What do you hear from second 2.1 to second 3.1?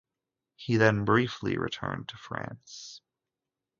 France.